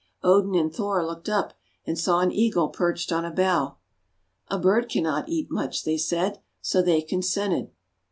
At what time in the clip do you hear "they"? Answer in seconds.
5.83-5.99, 6.81-7.03